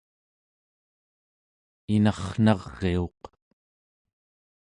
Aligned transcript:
inarrnariuq 1.95 3.21